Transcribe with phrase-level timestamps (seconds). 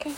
[0.00, 0.14] Okay.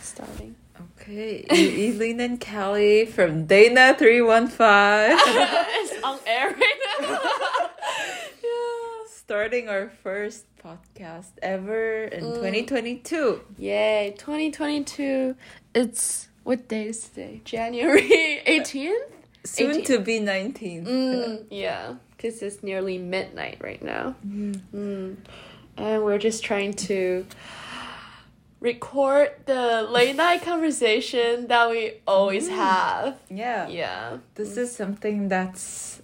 [0.00, 0.56] Starting.
[1.00, 5.12] Okay, Eileen and Kelly from Dana three one five.
[5.22, 7.18] it's on air right now.
[8.42, 13.40] Yeah, starting our first podcast ever in twenty twenty two.
[13.58, 15.36] Yay, 2022.
[15.74, 17.40] It's what day is today?
[17.44, 18.02] January
[18.46, 18.98] 18th?
[19.44, 19.84] Soon 18.
[19.84, 20.84] to be nineteen.
[20.86, 24.16] Mm, yeah, because it's nearly midnight right now.
[24.26, 25.16] Mm.
[25.76, 27.26] And we're just trying to
[28.62, 32.54] record the late night conversation that we always mm.
[32.54, 33.18] have.
[33.28, 33.66] Yeah.
[33.68, 34.18] Yeah.
[34.36, 36.00] This is something that's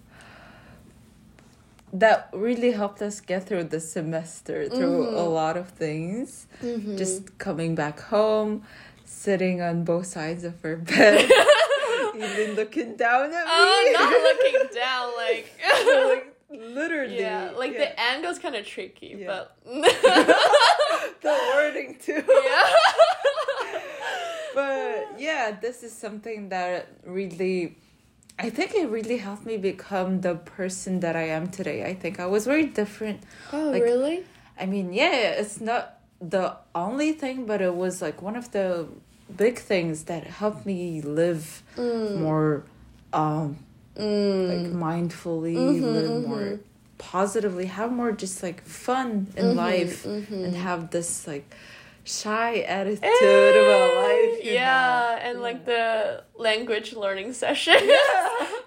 [1.93, 5.33] that really helped us get through the semester through a mm-hmm.
[5.33, 6.47] lot of things.
[6.61, 6.97] Mm-hmm.
[6.97, 8.65] Just coming back home,
[9.05, 11.31] sitting on both sides of her bed,
[12.15, 13.95] even looking down at oh, me.
[13.97, 16.15] Oh, not looking down, like.
[16.15, 17.21] like literally.
[17.21, 17.79] yeah, like yeah.
[17.81, 19.27] the angle's kind of tricky, Yeah.
[19.27, 19.57] but.
[21.23, 22.23] the wording too.
[22.27, 22.65] yeah.
[24.55, 27.77] but yeah, this is something that really
[28.39, 31.85] I think it really helped me become the person that I am today.
[31.85, 33.23] I think I was very different.
[33.53, 34.25] Oh, Like- really?
[34.61, 38.89] I mean, yeah, it's not the only thing, but it was like one of the
[39.37, 42.65] big things that helped me live more
[43.13, 43.59] um
[43.99, 44.49] Mm.
[44.49, 46.61] like mindfully, Mhm, live more mhm.
[46.99, 51.45] positively, have more just like fun in life and have this like
[52.05, 54.39] shy attitude about life.
[54.43, 55.29] Eh, yeah, know?
[55.31, 57.77] and like the language learning session.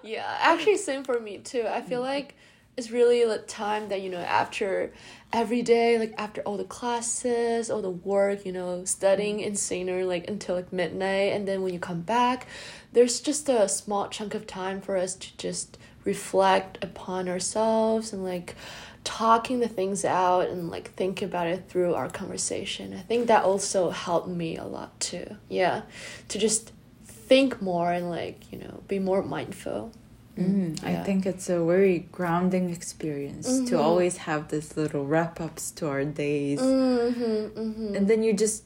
[0.02, 1.64] yeah, actually, same for me too.
[1.66, 2.34] I feel like
[2.76, 4.92] it's really the time that you know after
[5.32, 9.48] every day, like after all the classes, all the work, you know, studying mm-hmm.
[9.48, 12.46] in Saner like until like midnight, and then when you come back,
[12.92, 18.24] there's just a small chunk of time for us to just reflect upon ourselves and
[18.24, 18.56] like
[19.04, 22.94] talking the things out and like think about it through our conversation.
[22.94, 25.36] I think that also helped me a lot too.
[25.48, 25.82] Yeah,
[26.28, 26.72] to just
[27.04, 29.92] think more and like you know be more mindful.
[30.38, 33.82] Mm, I think it's a very grounding experience to Mhm.
[33.86, 36.60] always have this little wrap ups to our days.
[36.60, 37.94] Mm-hmm, mm-hmm.
[37.96, 38.64] And then you just,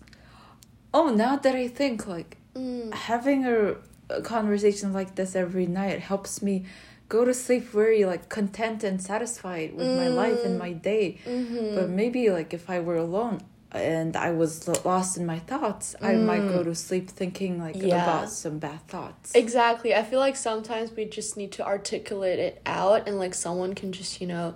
[0.94, 2.94] oh, now that I think, like, Mm.
[2.94, 3.76] having a,
[4.08, 6.64] a conversation like this every night helps me
[7.08, 11.18] go to sleep very, like, content and satisfied with my life and my day.
[11.26, 11.74] Mm-hmm.
[11.74, 13.40] But maybe, like, if I were alone,
[13.72, 17.88] and I was lost in my thoughts, I might go to sleep thinking like Mm.
[17.88, 18.02] Yeah.
[18.04, 19.34] about some bad thoughts.
[19.34, 19.94] Exactly.
[19.94, 23.92] I feel like sometimes we just need to articulate it out and like someone can
[23.92, 24.54] just, you know,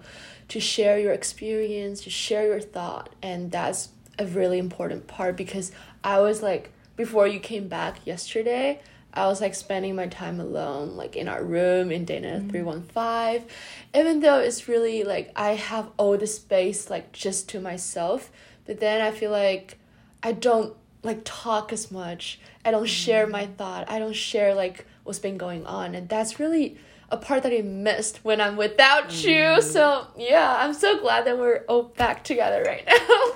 [0.48, 3.10] to share your experience, to share your thought.
[3.22, 3.88] And that's
[4.18, 5.70] a really important part because
[6.04, 8.80] I was like, before you came back yesterday,
[9.12, 13.48] I was like spending my time alone, like in our room in Dana 315.
[13.94, 18.30] Even though it's really like I have all the space like just to myself,
[18.66, 19.78] but then I feel like
[20.22, 22.38] I don't like talk as much.
[22.64, 23.90] I don't share my thought.
[23.90, 26.76] I don't share like what's been going on, and that's really
[27.10, 29.60] a part that I missed when I'm without you.
[29.62, 33.32] So yeah, I'm so glad that we're all back together right now.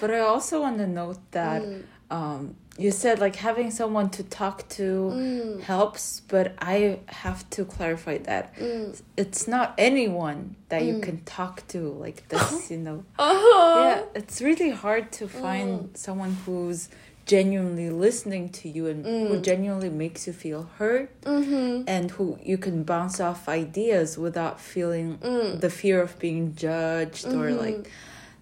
[0.00, 1.82] But I also want to note that Mm.
[2.10, 5.60] um, you said like having someone to talk to Mm.
[5.62, 8.54] helps, but I have to clarify that.
[8.56, 9.00] Mm.
[9.16, 11.02] It's not anyone that you mm.
[11.02, 13.04] can talk to like this, you know.
[13.18, 15.30] Oh Yeah, it's really hard to mm.
[15.30, 16.88] find someone who's
[17.26, 21.82] genuinely listening to you and who genuinely makes you feel heard Mm-hmm.
[21.86, 25.18] and who you can bounce off ideas without feeling
[25.60, 27.90] the fear of being judged or like mm-hmm.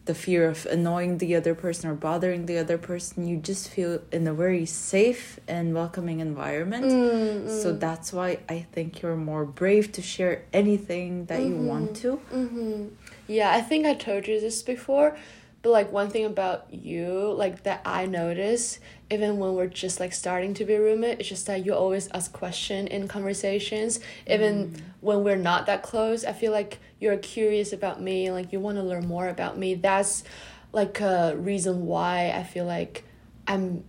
[0.06, 4.00] The fear of annoying the other person or bothering the other person you just feel
[4.12, 6.86] in a very safe and welcoming environment.
[6.86, 7.48] Mm-hmm.
[7.48, 11.66] So that's why i think you're more brave to share anything that you mm-hmm.
[11.66, 12.20] want to.
[12.32, 12.86] Mm-hmm.
[13.26, 15.16] Yeah, I think I told you this before,
[15.62, 18.78] but like one thing about you, like that I notice,
[19.10, 22.32] even when we're just like starting to be roommate, it's just that you always ask
[22.32, 23.98] question in conversations.
[24.28, 24.80] Even mm.
[25.00, 28.78] when we're not that close, I feel like you're curious about me, like you want
[28.78, 29.74] to learn more about me.
[29.74, 30.24] That's
[30.72, 33.04] like a reason why I feel like
[33.46, 33.84] I'm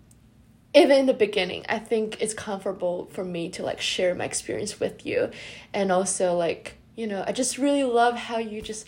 [0.74, 4.80] even in the beginning i think it's comfortable for me to like share my experience
[4.80, 5.32] with you.
[5.74, 8.86] And also like you know i just really love how you just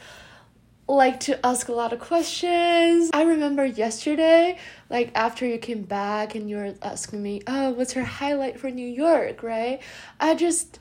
[0.88, 3.12] like to ask a lot of questions.
[3.14, 4.58] I remember yesterday
[4.90, 8.70] like after you came back and you were asking me oh what's your highlight for
[8.70, 9.44] new york?
[9.44, 9.82] right?
[10.20, 10.80] I just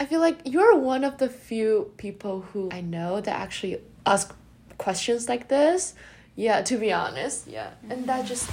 [0.00, 4.34] i feel like you're one of the few people who i know that actually ask
[4.78, 5.94] questions like this.
[6.36, 7.70] Yeah to be honest yeah.
[7.88, 8.50] And that just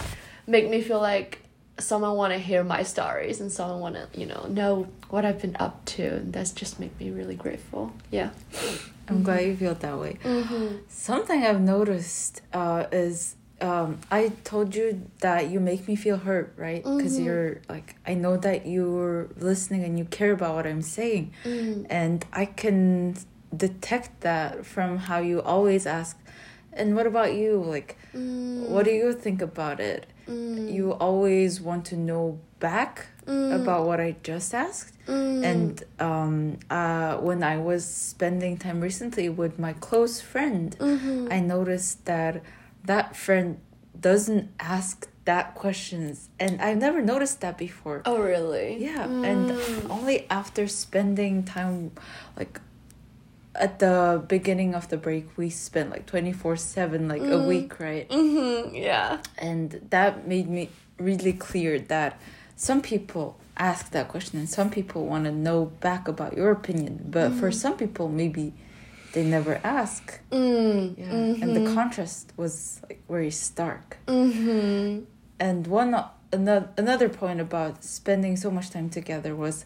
[0.47, 1.39] make me feel like
[1.79, 5.41] someone want to hear my stories and someone want to you know know what i've
[5.41, 6.03] been up to.
[6.17, 7.91] And that's just make me really grateful.
[8.11, 8.29] Yeah.
[9.07, 10.17] I'm glad you feel that way.
[10.87, 16.53] Something i've noticed uh, is um, I told you that you make me feel hurt,
[16.57, 16.83] right?
[16.83, 17.25] Because Mhm.
[17.25, 21.31] you're like, I know that you're listening and you care about what I'm saying.
[21.45, 21.85] Mm.
[21.89, 23.15] And I can
[23.55, 26.17] detect that from how you always ask,
[26.73, 27.61] and what about you?
[27.75, 28.69] Like, Mm.
[28.69, 30.05] what do you think about it?
[30.27, 30.71] Mm.
[30.73, 33.53] You always want to know back Mm.
[33.61, 34.93] about what I just asked.
[35.07, 35.43] Mm.
[35.43, 41.27] And um, uh, when I was spending time recently with my close friend, Mhm.
[41.31, 42.41] I noticed that
[42.85, 43.59] that friend
[43.99, 48.01] doesn't ask that questions, and I've never noticed that before.
[48.05, 48.77] Oh really?
[48.83, 49.89] Yeah, and Mm.
[49.89, 51.91] only after spending time,
[52.35, 52.59] like
[53.53, 57.47] at the beginning of the break, we spent like twenty four seven, like a Mm.
[57.47, 58.09] week, right?
[58.09, 58.73] Mhm.
[58.73, 59.19] Yeah.
[59.37, 62.19] And that made me really clear that
[62.55, 67.05] some people ask that question and some people want to know back about your opinion
[67.11, 67.53] but for Mhm.
[67.53, 68.53] some people maybe
[69.13, 70.97] they never ask Mm.
[70.97, 72.53] yeah and the contrast was
[72.87, 75.03] like very stark Mhm.
[75.39, 75.91] and one
[76.31, 79.65] another another point about spending so much time together was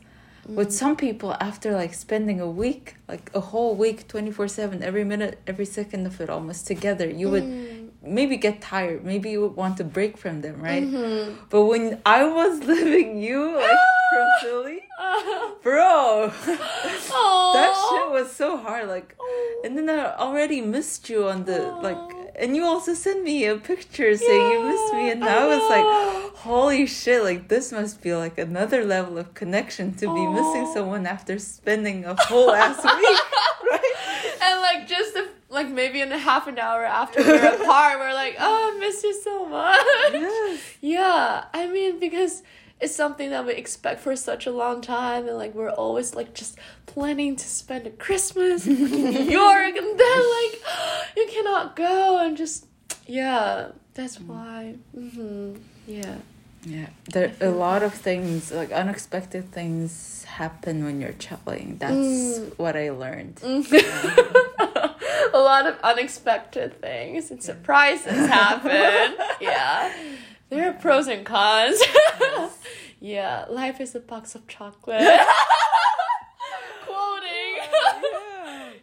[0.58, 5.34] with some people after like spending a week like a whole week 24/7 every minute
[5.48, 7.90] every second of it almost together you would Mm.
[8.18, 11.36] maybe get tired maybe you would want to break from them right Mhm.
[11.52, 14.80] but when i was living you like from philly
[15.66, 16.60] bro shit
[18.18, 19.62] was so hard like Oh.
[19.66, 22.04] and then i already missed you on the like
[22.42, 25.88] and you also sent me a picture saying you missed me and i was like
[26.48, 31.06] holy shit like this must be like another level of connection to be missing someone
[31.16, 33.20] after spending a whole ass week
[33.72, 33.94] right
[34.46, 35.24] and like just a,
[35.58, 38.80] like maybe in a half an hour after we we're apart, we're like, oh, I
[38.84, 39.80] miss you so much.
[40.26, 42.44] yes Yeah, I mean because
[42.82, 46.34] it's something that we expect for such a long time, and like we're always like
[46.34, 50.62] just planning to spend a Christmas in New York, and then like
[51.18, 52.66] you cannot go, and just
[53.08, 54.76] yeah, that's why.
[54.94, 55.56] hmm
[55.88, 56.16] Yeah.
[56.66, 62.58] yeah there a lot of things like unexpected things happen when you're traveling that's Mm.
[62.58, 63.38] what i learned
[65.34, 69.16] a lot of unexpected things and surprises happen.
[69.42, 69.92] yeah.
[70.50, 71.82] There are pros and cons.
[73.00, 75.02] yeah, life is a box of chocolate.
[76.86, 77.56] Quoting.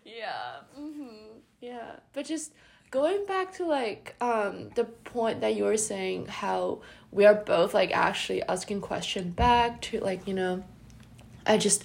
[0.05, 0.57] yeah.
[0.77, 1.07] hmm
[1.61, 1.97] Yeah.
[2.13, 2.53] But just
[2.91, 6.81] going back to like um the point that you were saying how
[7.11, 10.65] we are both like actually asking question back to like, you know,
[11.47, 11.85] I just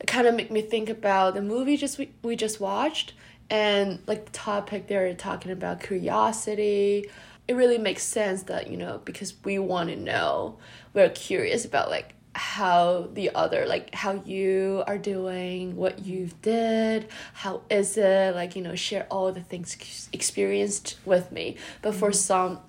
[0.00, 3.14] it kind of make me think about the movie just we, we just watched
[3.50, 7.10] and like the topic they're talking about curiosity
[7.46, 10.58] it really makes sense that you know because we want to know.
[10.92, 17.06] We're curious about like how the other like how you are doing what you did
[17.32, 18.34] how is it?
[18.34, 21.56] Like you know share all the things experienced with me.
[21.82, 22.14] But for mm-hmm.
[22.14, 22.60] some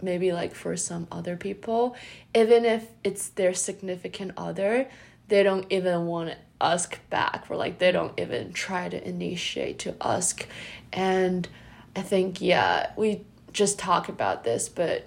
[0.00, 1.96] maybe like for some other people
[2.32, 4.88] even if it's their significant other
[5.26, 9.78] they don't even want to ask back or like they don't even try to initiate
[9.80, 10.46] to ask.
[10.92, 11.48] And
[11.96, 15.06] i think yeah we just talk about this but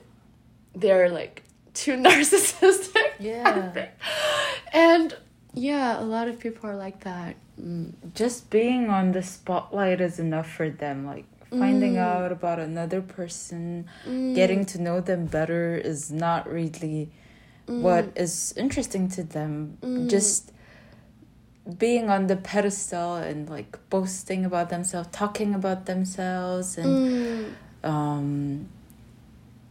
[0.74, 1.44] they're like
[1.76, 3.88] too narcissistic Yeah.
[4.74, 5.16] and
[5.54, 7.94] yeah a lot of people are like that mm.
[8.16, 12.00] just being on the spotlight is enough for them like finding Mm.
[12.12, 14.36] out about another person Mm.
[14.36, 17.12] getting to know them better is not really
[17.68, 20.10] what is interesting to them Mm.
[20.10, 20.52] just
[21.78, 27.54] being on the pedestal and like boasting about themselves talking about themselves and Mm.
[27.84, 28.68] Um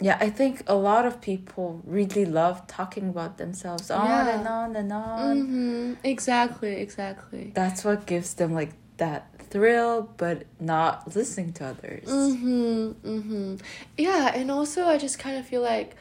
[0.01, 4.39] yeah i think a lot of people really love talking about themselves on Yeah.
[4.39, 10.45] and on and on hmm exactly exactly that's what gives them like that thrill but
[10.61, 12.93] not listening to others Mm-hmm.
[13.07, 13.55] Mm-hmm.
[13.97, 15.97] Yeah, and also I just kind of feel like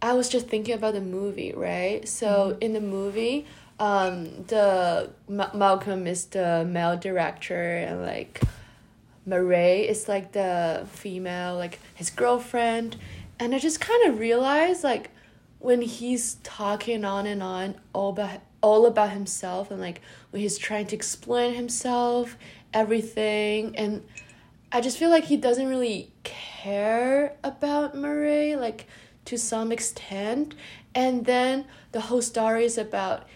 [0.00, 2.06] I was just thinking about the movie, right?
[2.08, 3.46] So in the movie,
[3.80, 8.40] um, the Ma- Malcolm is the male director, and like
[9.28, 12.96] Marie is like the female, like his girlfriend,
[13.38, 15.10] and I just kind of realized like
[15.58, 20.58] when he's talking on and on all about all about himself and like when he's
[20.58, 22.36] trying to explain himself
[22.74, 24.02] everything and
[24.70, 28.86] I just feel like he doesn't really care about Marie, like
[29.24, 30.54] to some extent.
[30.94, 33.26] And then the whole story is about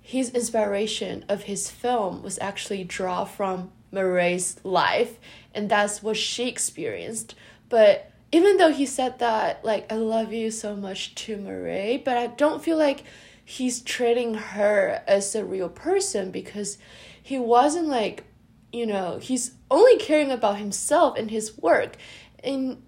[0.00, 5.18] his inspiration of his film was actually draw from Marie's life,
[5.54, 7.34] and that's what she experienced.
[7.68, 12.16] But even though he said that, like, I love you so much to Murray, but
[12.16, 13.04] I don't feel like
[13.44, 16.78] he's treating her as a real person because
[17.22, 18.24] he wasn't like
[18.72, 21.96] you know he's only caring about himself and his work
[22.42, 22.82] and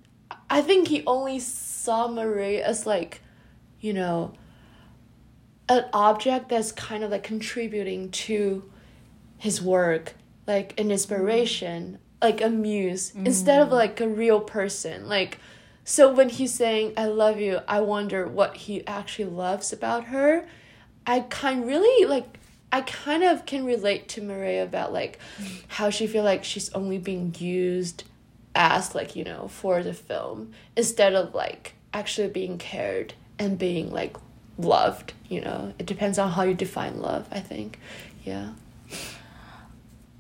[0.51, 3.21] I think he only saw Marie as like,
[3.81, 4.33] you know,
[5.69, 8.71] an object that's kind of like contributing to
[9.37, 10.15] his work,
[10.49, 13.27] like an inspiration, like a muse, mm.
[13.27, 15.09] instead of like a real person.
[15.09, 15.39] Like,
[15.85, 20.49] so when he's saying "I love you," I wonder what he actually loves about her.
[21.07, 22.39] I kind really like.
[22.71, 25.19] I kind of can relate to Maria about like
[25.69, 28.05] how she feel like she's only being used
[28.55, 33.91] as like you know for the film instead of like actually being cared and being
[33.91, 34.17] like
[34.59, 37.79] loved you know it depends on how you define love i think
[38.25, 38.51] yeah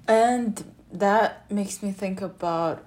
[0.08, 2.82] And that makes me think about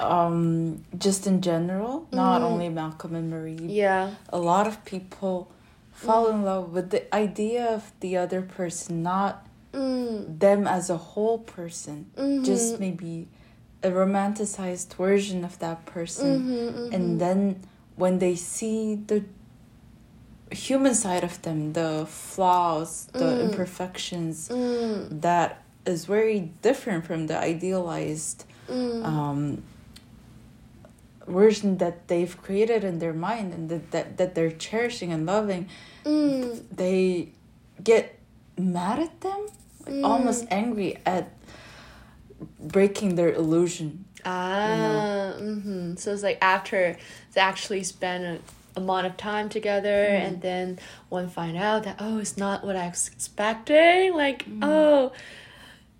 [0.00, 2.44] um just in general, not Mhm.
[2.44, 3.66] only Malcolm and Marie.
[3.68, 5.48] yeah A lot of people
[5.92, 10.38] fall in love with the idea of the other person, not mm.
[10.38, 12.06] them as a whole person.
[12.16, 12.44] Mhm.
[12.44, 13.28] Just maybe
[13.82, 16.40] a romanticized version of that person.
[16.40, 16.94] Mhm, mhm.
[16.94, 17.60] And then
[17.96, 19.22] when they see the
[20.54, 23.44] human side of them, the flaws, the Mm.
[23.44, 25.20] imperfections, mm.
[25.20, 29.04] that is very different from the idealized Mm.
[29.04, 29.62] um,
[31.26, 35.68] version that they've created in their mind and that, that, that they're cherishing and loving
[36.04, 36.62] Mm.
[36.82, 37.28] they
[37.82, 38.18] get
[38.58, 39.40] mad at them
[39.84, 40.04] like Mm.
[40.04, 41.30] almost angry at
[42.60, 45.94] breaking their illusion ah mm-hmm.
[45.96, 46.96] so it's like after
[47.32, 48.38] they actually spend a
[48.76, 50.26] amount of time together Mm.
[50.26, 50.78] and then
[51.08, 54.60] one find out that oh it's not what i was expecting like Mm.
[54.62, 55.12] oh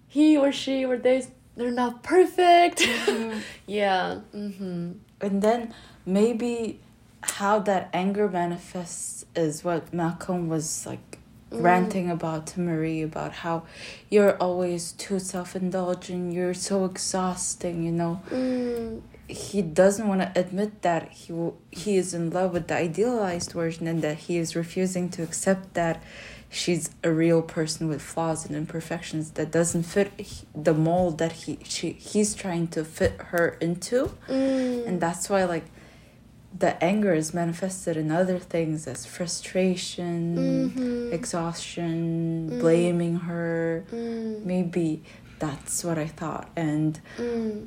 [0.08, 1.26] he or she or they
[1.56, 2.80] they're not perfect
[3.66, 5.72] yeah mm-hmm and then
[6.04, 6.80] maybe
[7.22, 11.18] how that anger manifests is what Malcolm was like
[11.50, 11.62] Mm.
[11.62, 13.62] ranting about to Marie about how
[14.10, 19.00] you're always too self-indulgent you're so exhausting you know mm.
[19.28, 23.52] He doesn't want to admit that he will, he is in love with the idealized
[23.52, 26.02] version and that he is refusing to accept that
[26.50, 30.12] she's a real person with flaws and imperfections that doesn't fit
[30.54, 34.86] the mold that he she he's trying to fit her into Mm.
[34.86, 35.64] and that's why like
[36.56, 40.36] the anger is manifested in other things as frustration
[40.70, 41.12] Mhm.
[41.12, 42.60] exhaustion Mm.
[42.60, 44.44] blaming her Mm.
[44.44, 45.02] maybe
[45.40, 47.66] that's what i thought and Mm.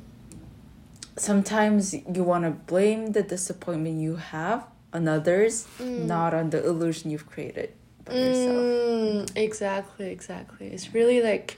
[1.18, 6.06] Sometimes you want to blame the disappointment you have on others Mm.
[6.06, 7.72] not on the illusion you've created
[8.04, 10.68] by yourself Mm, exactly, exactly.
[10.68, 11.56] It's really like,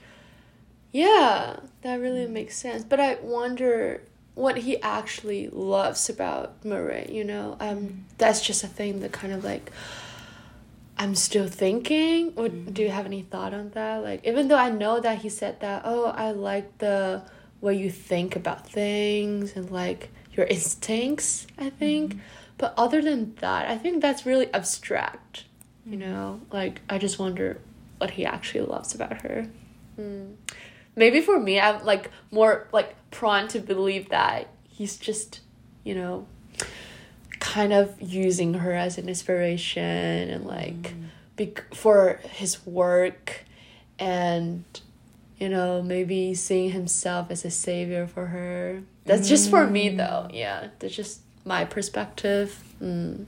[0.91, 2.83] yeah, that really makes sense.
[2.83, 4.01] But I wonder
[4.35, 7.07] what he actually loves about Marie.
[7.09, 9.71] You know, um, that's just a thing that kind of like
[10.97, 12.33] I'm still thinking.
[12.35, 14.03] Or do you have any thought on that?
[14.03, 17.23] Like, even though I know that he said that, oh, I like the
[17.61, 21.47] way you think about things and like your instincts.
[21.57, 22.21] I think, mm-hmm.
[22.57, 25.45] but other than that, I think that's really abstract.
[25.85, 26.01] You mm.
[26.01, 27.59] know, like I just wonder
[27.97, 29.47] what he actually loves about her.
[29.99, 30.35] Mm.
[30.95, 35.41] Maybe for me, I'm like more like prone to believe that he's just,
[35.83, 36.27] you know,
[37.39, 39.83] kind of using her as an inspiration
[40.29, 41.05] and like mm.
[41.35, 43.45] bec- for his work
[43.99, 44.63] and
[45.41, 48.83] you know maybe seeing himself as a savior for her.
[49.05, 50.27] That's just for me though.
[50.31, 52.47] Yeah that's just my perspective.
[52.81, 53.25] Mm.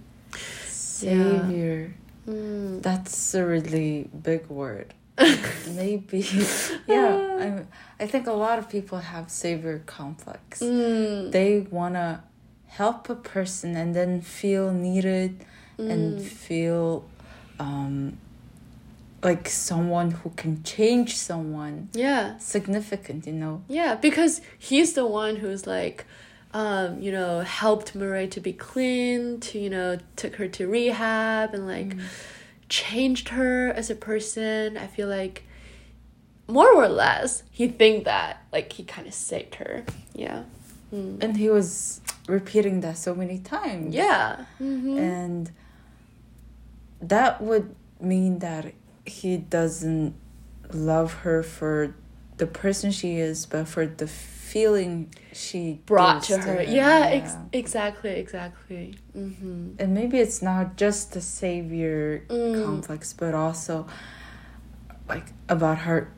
[0.68, 1.94] savior.
[2.30, 2.82] Mm.
[2.82, 4.94] that's a really big word.
[5.82, 6.22] Maybe.
[6.88, 7.12] Yeah
[7.44, 7.68] I'm,
[8.00, 11.32] i think a lot of people have savior complex Mm.
[11.32, 12.10] they want to
[12.80, 15.32] help a person and then feel needed
[15.78, 16.22] and Mm.
[16.46, 17.06] feel
[17.60, 18.18] um,
[19.24, 25.36] like someone who can change someone yeah significant you know Yeah, because he's the one
[25.38, 26.06] who's like,
[26.54, 31.54] um, you know, helped Marie to be clean, to, you know, took her to rehab
[31.56, 31.96] and like
[32.70, 34.78] changed her as a person.
[34.78, 35.44] I feel like
[36.48, 39.84] more or less he think that like he kind of saved her.
[40.14, 40.44] Yeah.
[40.94, 41.24] Mm.
[41.24, 44.46] and he was repeating that so many times Yeah.
[44.62, 44.98] Mm-hmm.
[45.00, 45.52] and
[47.02, 48.74] that would mean that
[49.06, 50.16] he doesn't
[50.72, 51.96] love her for
[52.38, 56.60] the person she is but for the feeling she Brought to her.
[56.62, 56.76] him.
[56.76, 58.96] Yeah, ex- exactly, exactly.
[59.18, 59.76] Mm-hmm.
[59.80, 62.64] and maybe it's not just the savior Mm.
[62.66, 63.88] complex but also
[65.10, 66.12] like about her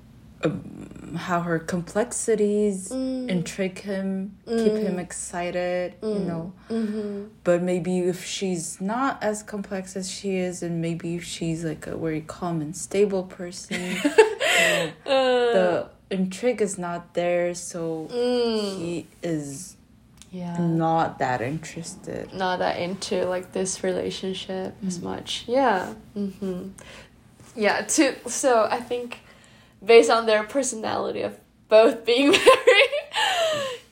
[0.45, 3.29] um, how her complexities Mm.
[3.29, 4.99] intrigue him keep him Mm.
[5.07, 6.27] excited you Mm.
[6.27, 7.23] know Mm-hmm.
[7.43, 11.87] but maybe if she's not as complex as she is and maybe if she's like
[11.87, 18.77] a very calm and stable person you know, the intrigue is not there so Mm.
[18.77, 19.77] he is
[20.31, 20.57] Yeah.
[20.59, 22.33] not that interested.
[22.33, 25.45] Not that into like this relationship as much.
[25.47, 25.93] Yeah.
[26.17, 26.69] Mm-hmm.
[27.55, 27.81] Yeah.
[27.95, 29.19] To so I think
[29.85, 31.39] based on their personality of
[31.69, 32.89] both being married.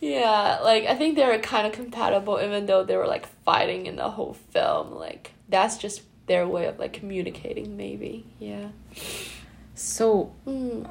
[0.01, 3.85] yeah, like I think they were kind of compatible even though they were like fighting
[3.85, 4.91] in the whole film.
[4.95, 8.25] Like that's just their way of like communicating maybe.
[8.39, 8.69] Yeah.
[9.75, 10.89] So Mm.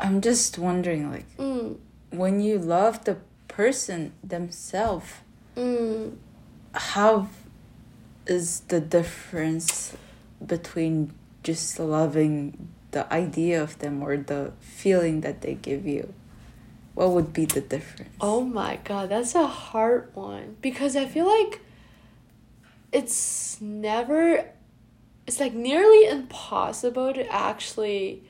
[0.00, 1.76] I'm just wondering, like, Mm.
[2.10, 3.16] when you love the
[3.48, 5.10] person themselves,
[5.56, 6.16] Mm.
[6.72, 7.26] how
[8.26, 9.96] is the difference
[10.46, 16.14] between just loving the idea of them or the feeling that they give you?
[16.94, 18.14] What would be the difference?
[18.20, 21.60] Oh my god, that's a hard one because I feel like
[22.90, 24.44] it's never
[25.26, 28.22] it's like nearly impossible to actually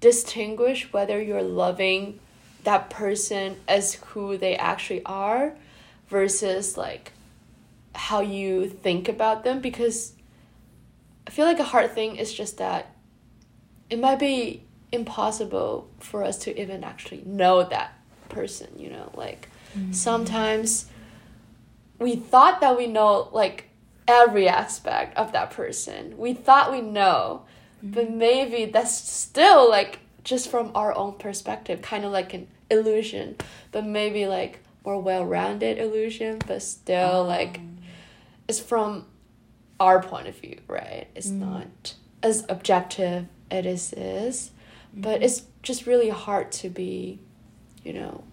[0.00, 2.20] distinguish whether you're loving
[2.64, 5.54] that person as who they actually are
[6.08, 7.12] versus like
[7.94, 10.12] how you think about them because
[11.26, 12.94] I feel like a hard thing is just that
[13.90, 17.92] it might be impossible for us to even actually know that
[18.28, 19.92] person, you know, like mm-hmm.
[19.92, 20.86] sometimes
[21.98, 23.68] we thought that we know like
[24.08, 26.16] every aspect of that person.
[26.16, 27.42] We thought we know,
[27.78, 27.92] mm-hmm.
[27.92, 33.36] but maybe that's still like just from our own perspective, kind of like an illusion,
[33.72, 37.24] but maybe like more well-rounded illusion, but still oh.
[37.24, 37.60] like
[38.48, 39.06] it's from
[39.78, 41.06] our point of view, right?
[41.14, 41.40] It's mm-hmm.
[41.40, 44.50] not as objective it is is,
[44.94, 45.22] but mm-hmm.
[45.24, 47.20] it's just really hard to be,
[47.84, 48.24] you know,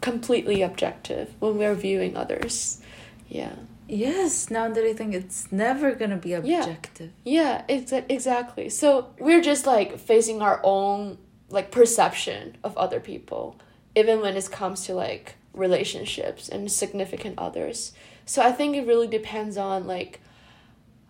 [0.00, 2.80] completely objective when we're viewing others.
[3.28, 3.54] Yeah.
[3.88, 7.10] Yes, now that I think it's never gonna be objective.
[7.24, 8.68] Yeah, yeah exa- exactly.
[8.68, 11.18] So we're just like facing our own
[11.48, 13.56] like perception of other people,
[13.96, 17.92] even when it comes to like relationships and significant others.
[18.24, 20.20] So I think it really depends on like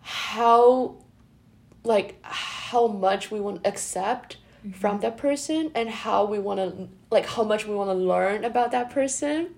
[0.01, 0.95] how
[1.83, 4.37] like how much we want to accept
[4.79, 8.45] from that person and how we want to like how much we want to learn
[8.45, 9.55] about that person.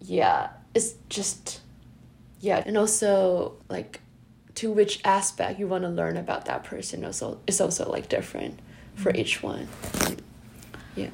[0.00, 1.60] Yeah, it's just
[2.40, 4.00] yeah and also like
[4.56, 8.60] to which aspect you want to learn about that person also is also like different
[8.94, 9.66] for each one
[10.94, 11.08] yeah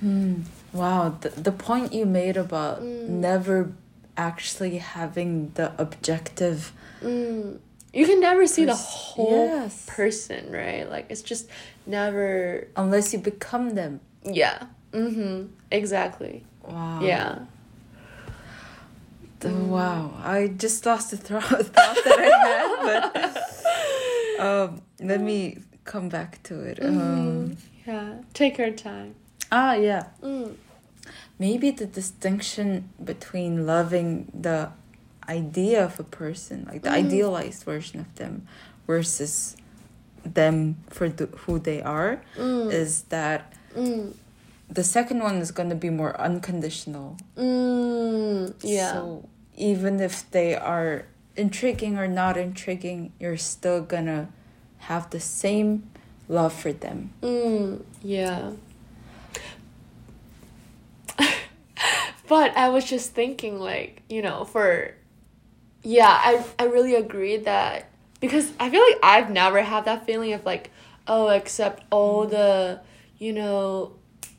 [0.00, 0.40] Hmm.
[0.72, 3.08] Wow, the, the point you made about Mm.
[3.08, 3.72] never
[4.16, 7.58] actually having the objective mm.
[7.92, 9.84] You can never see the whole yes.
[9.86, 11.48] person right like it's just
[11.86, 14.00] never unless you become them.
[14.24, 17.00] yeah mm-hmm exactly Wow.
[17.02, 17.38] yeah
[19.40, 20.12] The- Wow.
[20.22, 21.64] I just lost the thought
[22.04, 26.78] that I had, but um, let me come back to it.
[26.82, 27.56] Um, Mhm.
[27.86, 29.14] yeah take your time
[29.50, 30.04] ah, yeah.
[30.22, 30.54] mm.
[31.38, 34.70] Maybe the distinction between loving the
[35.28, 37.04] idea of a person, like the Mhm.
[37.06, 38.46] idealized version of them,
[38.86, 39.56] versus
[40.24, 42.70] them for the, who they are, Mm.
[42.72, 44.14] is that Mm.
[44.70, 47.16] the second one is going to be more unconditional.
[47.36, 48.54] Mm.
[48.62, 51.04] yeah So even if they are
[51.36, 54.28] intriguing or not intriguing, you're still gonna
[54.88, 55.82] have the same
[56.28, 57.10] love for them.
[57.22, 58.50] Mm, yeah.
[62.28, 64.94] but I was just thinking, like, you know, for.
[65.82, 67.88] Yeah, I, I really agree that.
[68.20, 70.70] Because I feel like I've never had that feeling of, like,
[71.08, 72.30] oh, accept all mm-hmm.
[72.30, 72.80] the,
[73.18, 73.94] you know,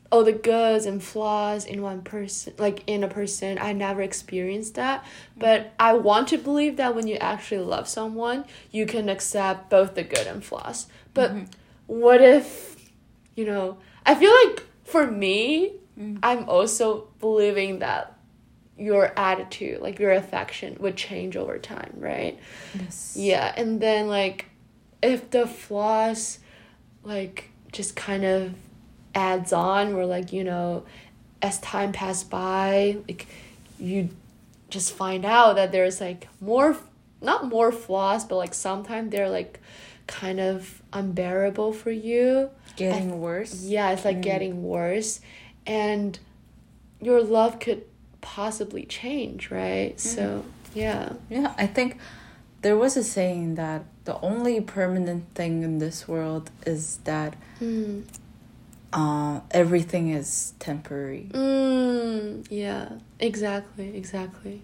[0.10, 3.58] all the goods and flaws in one person, like, in a person.
[3.60, 5.04] I never experienced that.
[5.36, 5.70] But mm-hmm.
[5.80, 10.04] I want to believe that when you actually love someone, you can accept both the
[10.04, 10.88] good and flaws.
[11.14, 11.44] But mm-hmm.
[11.88, 12.74] what if
[13.36, 16.18] you know i feel like for me mm.
[16.24, 18.18] i'm also believing that
[18.78, 22.40] your attitude like your affection would change over time right
[22.80, 23.14] Yes.
[23.18, 24.48] yeah and then like
[25.02, 26.40] if the flaws
[27.04, 28.54] like just kind of
[29.14, 30.86] adds on where like you know
[31.42, 33.28] as time passed by like
[33.80, 34.10] you
[34.70, 36.76] just find out that there's like more
[37.22, 39.60] not more flaws but like sometimes they're like
[40.08, 43.64] kind of unbearable for you Getting worse.
[43.64, 44.24] yeah it's like mm.
[44.24, 45.22] getting worse
[45.68, 46.18] and
[47.02, 47.84] your love could
[48.24, 51.98] possibly change right so yeah Yeah, I think
[52.64, 58.04] there was a saying that the only permanent thing in this world is that mm.
[58.92, 61.30] uh, everything is temporary.
[61.32, 64.62] Mm, yeah, exactly, exactly.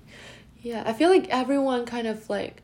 [0.62, 2.64] Yeah, I feel like everyone kind of like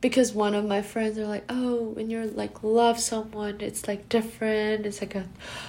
[0.00, 4.08] because one of my friends are like, "Oh, when you're like love someone, it's like
[4.08, 4.84] different.
[4.86, 5.26] It's like a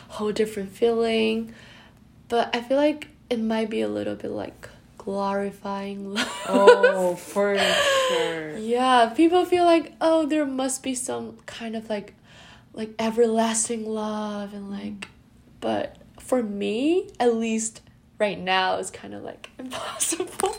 [0.09, 1.53] whole different feeling."
[2.27, 6.29] But I feel like it might be a little bit like glorifying love.
[6.47, 8.57] Oh, for sure.
[8.57, 12.13] Yeah, people feel like oh there must be some kind of like
[12.73, 15.07] like everlasting love and like
[15.61, 17.81] but for me at least
[18.19, 20.55] right now it's kind of like impossible.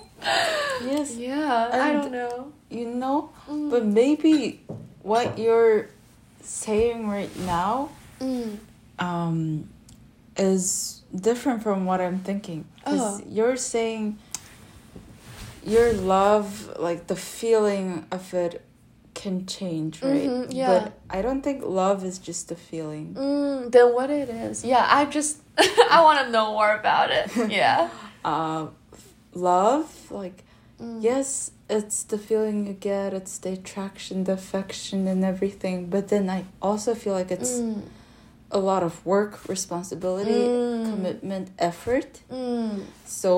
[0.85, 1.17] Yes.
[1.17, 2.53] Yeah, I don't know.
[2.71, 3.71] You know, Mm.
[3.71, 4.61] but maybe
[5.03, 5.89] what you're
[6.43, 8.57] saying right now Mm.
[8.99, 9.69] um,
[10.37, 12.65] is different from what I'm thinking.
[12.77, 13.25] Because Oh.
[13.29, 14.19] you're saying
[15.65, 18.63] your love, like the feeling of it,
[19.15, 20.29] can change, right?
[20.29, 20.67] Mhm, yeah.
[20.85, 23.15] But I don't think love is just a feeling.
[23.19, 24.63] Mm, then what it is?
[24.63, 25.39] Yeah, I just
[25.91, 27.31] I want to know more about it.
[27.51, 27.89] Yeah.
[28.25, 28.67] Uh,
[29.33, 30.43] love, like,
[30.79, 31.03] Mm.
[31.03, 35.87] yes, it's the feeling you get, it's the attraction, the affection, and everything.
[35.89, 37.81] But then I also feel like it's Mm.
[38.57, 40.91] A lot of work, responsibility, Mm.
[40.91, 42.11] commitment, effort.
[42.31, 42.85] Mm.
[43.05, 43.33] So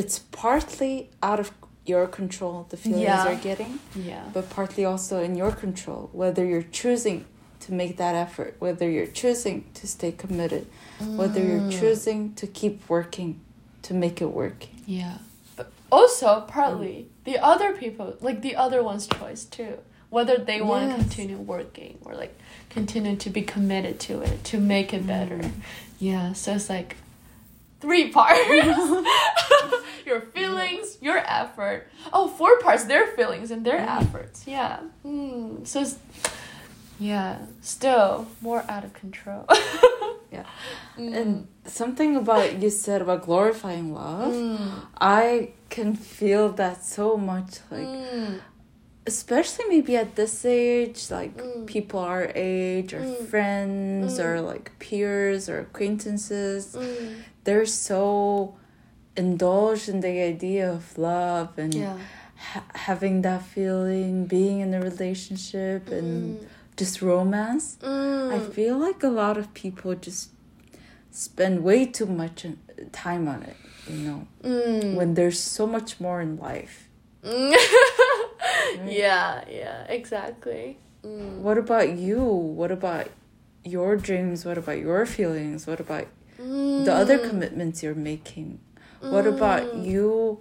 [0.00, 1.48] it's partly out of
[1.86, 3.24] your control, the feelings Yeah.
[3.28, 4.24] you're getting, Yeah.
[4.36, 7.18] but partly also in your control, whether you're choosing
[7.64, 10.64] to make that effort, whether you're choosing to stay committed,
[11.20, 11.80] whether you're Mm.
[11.80, 13.30] choosing to keep working
[13.86, 14.60] to make it work.
[14.86, 15.18] Yeah.
[15.56, 19.74] But also partly the other people, like the other one's choice too.
[20.10, 22.34] Whether they want to continue working or like
[22.74, 25.38] continue to be committed to it to make it better.
[25.38, 25.52] Mm.
[25.98, 26.32] Yeah.
[26.34, 26.96] So it's like
[27.80, 28.40] three parts.
[30.06, 31.88] your feelings, your effort.
[32.12, 32.84] Oh, four parts.
[32.84, 34.00] Their feelings and their Mm.
[34.02, 34.46] efforts.
[34.46, 34.80] Yeah.
[35.06, 35.66] Mm.
[35.66, 35.96] So it's
[37.00, 39.46] yeah, still more out of control.
[40.34, 40.46] Yeah.
[40.98, 41.14] Mm.
[41.16, 44.58] And something about you said about glorifying love, Mm.
[45.00, 47.60] I can feel that so much.
[47.70, 48.40] Like, Mm.
[49.06, 51.66] Especially maybe at this age, like Mm.
[51.66, 53.26] people our age, or Mm.
[53.28, 54.24] friends, Mm.
[54.24, 57.22] or like peers or acquaintances, Mm.
[57.44, 58.54] they're so
[59.16, 61.98] indulged in the idea of love and Yeah.
[62.36, 66.38] ha- having that feeling, being in a relationship, and
[66.76, 67.76] just romance.
[67.82, 68.32] Mm.
[68.36, 70.30] I feel like a lot of people just
[71.12, 72.44] spend way too much
[72.90, 73.56] time on it,
[73.88, 74.94] you know, Mm.
[74.96, 76.88] when there's so much more in life.
[78.72, 78.92] Mm.
[78.92, 80.78] Yeah, yeah, exactly.
[81.04, 81.38] Mm.
[81.38, 82.22] What about you?
[82.24, 83.08] What about
[83.64, 84.44] your dreams?
[84.44, 85.66] What about your feelings?
[85.66, 86.06] What about
[86.38, 87.28] the other Mm.
[87.30, 88.58] commitments you're making?
[89.00, 89.86] What about Mm.
[89.86, 90.38] you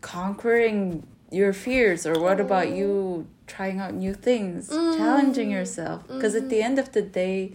[0.00, 2.06] conquering your fears?
[2.06, 2.76] Or what about Mm.
[2.76, 4.96] you trying out new things, Mm.
[4.96, 6.06] challenging yourself?
[6.08, 6.48] Because at Mm-hmm.
[6.50, 7.52] the end of the day,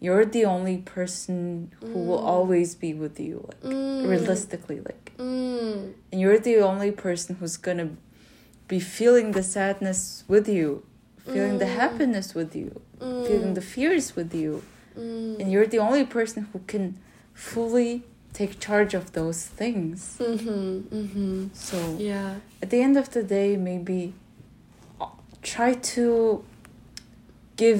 [0.00, 2.26] you're the only person who will Mm.
[2.34, 4.08] always be with you, like Mm.
[4.08, 5.94] realistically, like, Mm.
[6.10, 7.90] and you're the only person who's gonna
[8.72, 10.68] be feeling the sadness with you,
[11.32, 11.76] feeling the Mm.
[11.82, 12.70] happiness with you,
[13.28, 13.58] feeling Mm.
[13.60, 14.50] the fears with you,
[14.96, 15.38] Mm.
[15.40, 16.84] and you're the only person who can
[17.34, 17.92] fully
[18.38, 19.98] take charge of those things.
[20.18, 20.82] Mhm.
[21.02, 21.38] Mhm.
[21.68, 21.76] So
[22.10, 22.30] Yeah.
[22.62, 24.00] at the end of the day, maybe
[25.02, 25.08] uh,
[25.54, 26.06] try to
[27.62, 27.78] give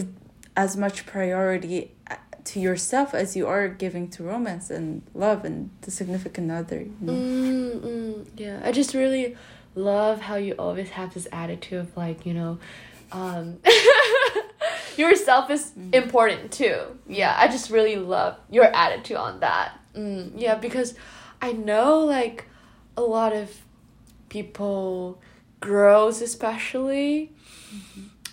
[0.64, 1.78] as much priority
[2.10, 2.16] uh,
[2.50, 4.86] to yourself as you are giving to romance and
[5.24, 6.80] love and the significant other.
[6.88, 7.12] You know?
[7.14, 9.26] Mm, mm, yeah, I just really
[9.74, 12.58] love how you always have this attitude of like, you know,
[13.12, 13.58] um,
[14.96, 15.94] yourself is Mm.
[15.94, 16.78] important too.
[17.06, 19.78] Yeah, I just really love your attitude on that.
[19.94, 20.94] Mm, yeah, because
[21.40, 22.46] I know like
[22.96, 23.50] a lot of
[24.28, 25.20] people,
[25.60, 27.32] girls especially,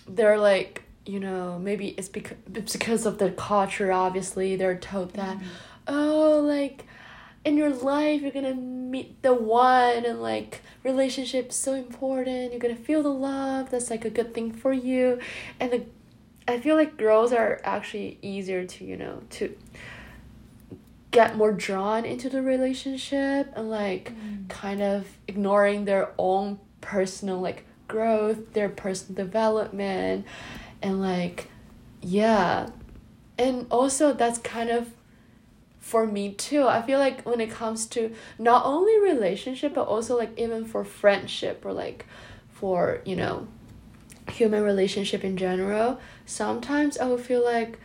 [0.08, 3.90] they're like, you know, maybe it's because it's because of the culture.
[3.92, 5.38] Obviously, they're told that,
[5.88, 6.84] oh, like
[7.44, 12.52] in your life you're gonna meet the one and like relationships so important.
[12.52, 13.70] You're gonna feel the love.
[13.70, 15.18] That's like a good thing for you.
[15.58, 15.84] And the
[16.48, 19.54] i feel like girls are actually easier to you know to
[21.10, 24.48] get more drawn into the relationship and like mm.
[24.48, 30.24] kind of ignoring their own personal like growth their personal development
[30.82, 31.48] and like
[32.02, 32.70] yeah.
[33.38, 34.92] And also that's kind of
[35.90, 36.68] for me too.
[36.68, 40.84] I feel like when it comes to not only relationship but also like even for
[40.84, 42.06] friendship or like
[42.52, 43.48] for you know
[44.30, 47.80] human relationship in general sometimes i would feel like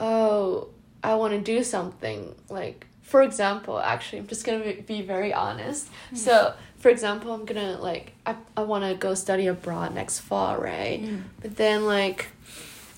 [0.00, 0.66] oh
[1.04, 2.34] i want to do something.
[2.48, 5.88] Like for example actually i'm just gonna be, be very honest.
[6.12, 6.16] Mm.
[6.16, 10.56] So for example i'm gonna like i, I want to go study abroad next fall
[10.56, 11.00] right?
[11.00, 11.22] Mm.
[11.40, 12.26] But then like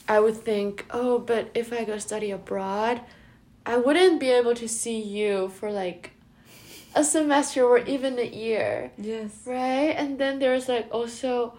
[0.09, 3.03] i would think oh but if i go study abroad
[3.67, 6.13] I wouldn't be able to see you for like
[6.95, 9.43] a semester or even a year, Yes.
[9.45, 9.95] right?
[9.99, 11.53] And then there's like also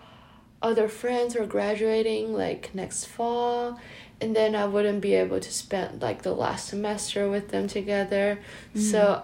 [0.62, 3.80] other friends who are graduating like next fall,
[4.22, 8.40] and then I wouldn't be able to spend like the last semester with them together.
[8.70, 8.80] Mm-hmm.
[8.80, 9.24] So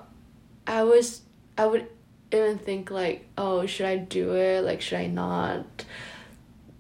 [0.67, 1.22] I was
[1.58, 1.88] I would
[2.32, 4.62] even think like, oh, should I do it?
[4.63, 5.86] Like, should I not?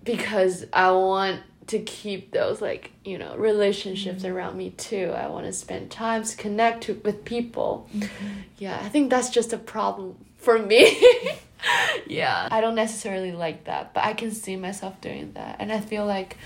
[0.03, 4.35] Because I want to keep those like you know relationships Mm-hmm.
[4.35, 5.11] around me too.
[5.15, 7.87] I want to spend time to connect to, with people.
[7.95, 8.27] Mm-hmm.
[8.57, 10.83] Yeah, I think that's just a problem for me.
[12.07, 15.79] yeah, I don't necessarily like that, but I can see myself doing that, and I
[15.79, 16.37] feel like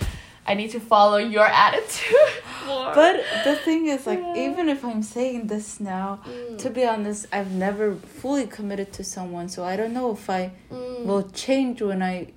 [0.45, 2.15] I need to follow your attitude
[2.65, 2.93] more.
[2.93, 4.49] But the thing is, like, Yeah.
[4.51, 6.58] even if I'm saying this now, Mm.
[6.60, 10.51] to be honest, I've never fully committed to someone, so I don't know if I
[10.71, 11.06] Mm.
[11.06, 12.27] will change when I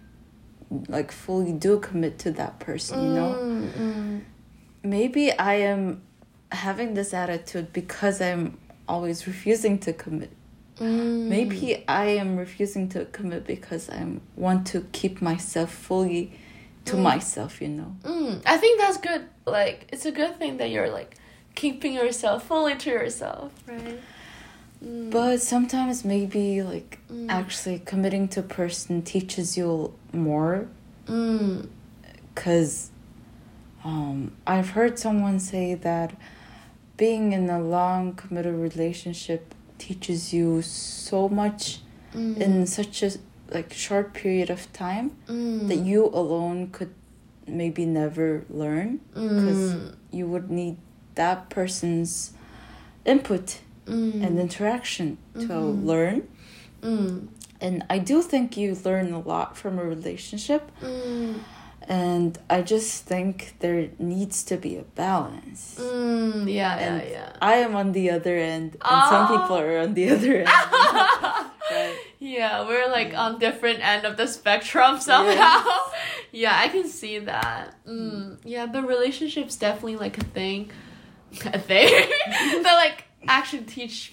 [0.89, 3.35] like fully do commit to that person, you know?
[3.41, 4.21] Mm, mm.
[4.83, 6.03] Maybe I am
[6.53, 10.31] having this attitude because I'm always refusing to commit.
[10.79, 11.29] Mm.
[11.29, 14.07] Maybe I am refusing to commit because I
[14.37, 16.33] want to keep myself fully
[16.87, 17.03] to Mm.
[17.03, 17.97] myself, you know?
[18.03, 19.27] Mm, I think that's good.
[19.47, 21.17] Like, it's a good thing that you're like
[21.55, 24.01] keeping yourself fully to yourself, right?
[24.85, 25.11] Mm.
[25.11, 27.27] But sometimes maybe like Mm.
[27.29, 30.67] actually committing to a person teaches you more
[31.07, 31.69] Mm.
[32.35, 32.91] because
[33.85, 36.13] um, I've heard someone say that
[36.97, 41.81] being in a long committed relationship teaches you so much
[42.15, 42.37] Mm.
[42.39, 43.11] in such a
[43.53, 45.69] like short period of time mm.
[45.69, 46.93] that you alone could
[47.47, 49.95] maybe never learn because Mm.
[50.13, 50.77] you would need
[51.15, 52.33] that person's
[53.05, 54.25] input Mm.
[54.27, 55.85] and interaction to Mhm.
[55.85, 56.23] learn
[56.83, 57.29] Mm.
[57.61, 61.41] And I do think you learn a lot from a relationship Mm.
[61.89, 65.77] and I just think there needs to be a balance.
[65.79, 66.45] Mm.
[66.53, 67.33] Yeah, yeah, And yeah.
[67.43, 69.39] I am on the other end and some Oh.
[69.39, 70.49] people are on the other end.
[71.71, 71.97] right?
[72.19, 75.63] Yeah, we're like on different end of the spectrum somehow.
[76.33, 77.75] Yeah, I can see that.
[77.89, 78.39] Mm.
[78.45, 80.71] Yeah, but relationships definitely like a thing,
[81.45, 81.89] a thing
[82.63, 84.13] that like actually teach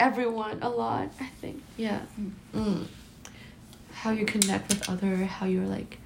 [0.00, 1.10] everyone a lot.
[1.20, 1.62] I think.
[1.76, 2.00] Yeah.
[2.54, 2.86] Mm.
[3.92, 5.98] How you connect with other, how you're like,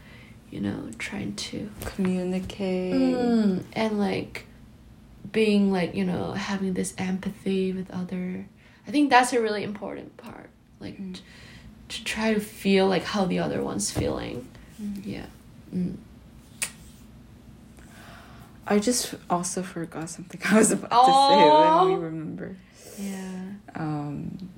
[0.50, 2.92] you know, trying to Communicate.
[2.94, 4.44] Mm, and like
[5.32, 8.46] being like you know having this empathy with other
[8.86, 11.14] i think that's a really important part like Mm.
[11.16, 11.20] t-
[11.88, 14.46] to try to feel like how the other one's feeling
[14.80, 15.02] Mm.
[15.04, 15.26] yeah
[15.74, 15.96] mm.
[18.66, 21.50] I just also forgot something I was about to say.
[21.50, 22.56] Let me remember.
[22.98, 23.42] Yeah
[23.74, 24.50] Um,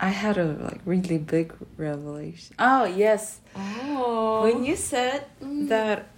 [0.00, 2.56] I had a like really big revelation.
[2.58, 5.68] Oh yes, oh when you said Mm.
[5.68, 6.08] that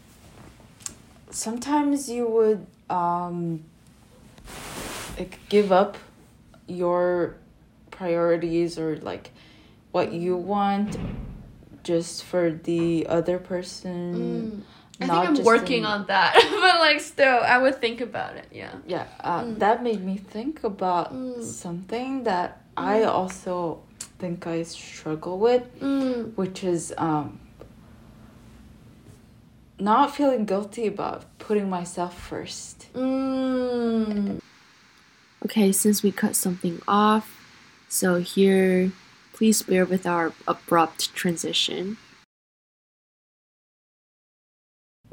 [1.31, 3.65] sometimes you would um
[5.19, 5.97] like give up
[6.67, 7.37] your
[7.91, 9.31] priorities or like
[9.93, 10.97] what you want
[11.83, 14.63] just for the other person Mm.
[15.01, 16.33] I think i'm working in- on that
[16.63, 19.59] but like still i would think about it yeah yeah uh, Mm.
[19.59, 21.43] that made me think about Mm.
[21.43, 23.81] something that i also
[24.19, 26.33] think i struggle with mm.
[26.37, 27.39] which is um
[29.79, 34.41] not feeling guilty about putting myself first Mm.
[35.45, 37.27] Okay, since we cut something off,
[37.89, 38.91] so here,
[39.33, 41.99] please bear with our abrupt transition.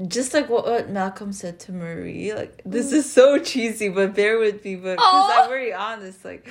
[0.08, 2.96] Just like what, what malcolm said to marie like this mm.
[2.96, 6.50] is so cheesy but bear with me but because i'm very honest like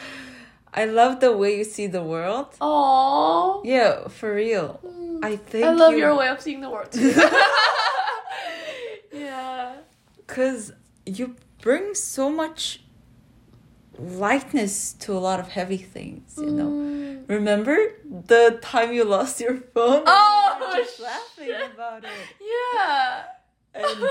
[0.72, 2.46] i love the way you see the world.
[2.60, 4.80] Oh, yeah for real.
[4.86, 5.24] Mm.
[5.24, 7.12] I think I love you- your way of seeing the world too.
[9.12, 9.74] yeah.
[10.16, 10.72] because
[11.04, 12.81] you bring so much
[14.02, 17.28] lightness to a lot of heavy things you know Mm.
[17.28, 17.76] remember
[18.26, 21.06] the time you lost your phone Oh, we were just shit.
[21.06, 22.10] laughing about it
[22.40, 23.22] Yeah.
[23.74, 24.04] and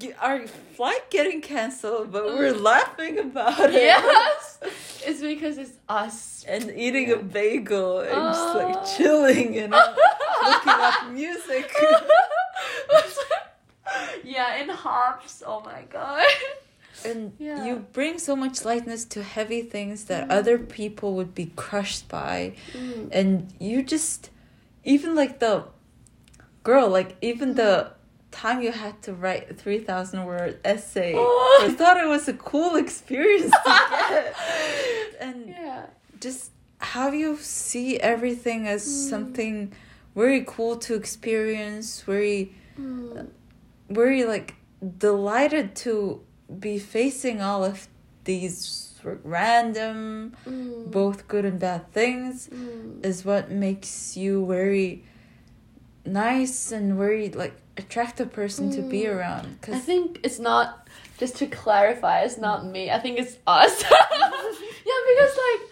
[0.00, 0.46] you, our
[0.76, 4.58] flight getting canceled but we're laughing about it yes.
[5.06, 6.44] It's because it's us.
[6.46, 8.58] and eating a bagel and just Oh.
[8.62, 9.72] like chilling and
[10.46, 11.72] looking up music
[14.24, 15.42] yeah, in hops.
[15.44, 16.24] Oh my god.
[17.04, 17.64] And Yeah.
[17.64, 20.32] you bring so much lightness to heavy things that Mm.
[20.38, 23.08] other people would be crushed by Mm.
[23.12, 24.30] and you just
[24.84, 25.64] even like the
[26.62, 27.90] girl like even the
[28.30, 31.58] time you had to write a 3000 word essay Oh.
[31.68, 33.72] i thought it was a cool experience to
[34.10, 34.34] get
[35.20, 35.86] and Yeah.
[36.20, 39.08] just how you see everything as Mm.
[39.10, 39.72] something
[40.14, 43.28] very cool to experience very Mm.
[43.88, 44.54] very like
[44.98, 46.20] delighted to
[46.58, 47.86] be facing all of
[48.24, 50.90] these random Mm.
[50.90, 53.04] both good and bad things Mm.
[53.04, 55.04] is what makes you very
[56.04, 59.58] nice and very like attractive person to be around.
[59.62, 60.86] Cause I think it's not
[61.18, 62.90] just to clarify, it's not me.
[62.90, 63.82] I think it's us.
[63.82, 65.70] yeah, because like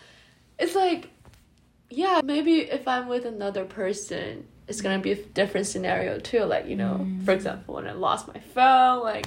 [0.59, 1.11] it's like,
[1.91, 6.45] yeah, maybe if I'm with another person, it's gonna be a different scenario too.
[6.45, 7.25] Like, you know, Mm.
[7.25, 9.27] for example, when I lost my phone, like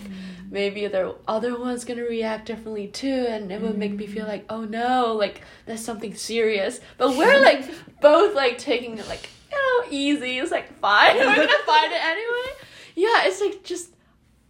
[0.52, 4.32] maybe the other one's gonna react differently too, and it would make me feel mm-hmm.
[4.32, 6.80] like, oh no, like that's something serious.
[6.98, 7.66] But we're like
[8.02, 10.38] both like taking it like, you know, easy.
[10.38, 12.54] It's like fine, we're gonna find it anyway.
[12.94, 13.96] Yeah, it's like just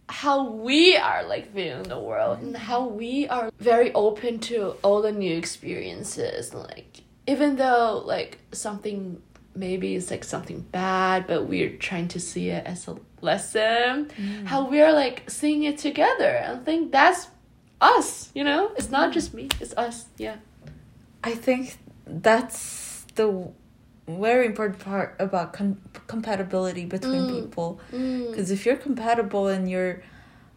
[0.08, 5.00] how we are like viewing the world and how we are very open to all
[5.00, 9.22] the new experiences like even though like something
[9.54, 14.08] maybe it's like something bad but we're trying to see it as a lesson
[14.46, 17.28] how we're like seeing it together i think that's
[17.80, 20.36] us you know it's not just me it's us yeah
[21.24, 23.48] I think that's the
[24.08, 27.42] very important part about com- compatibility between Mm.
[27.42, 27.78] people.
[27.92, 28.26] mm.
[28.28, 30.02] Because if you're compatible and your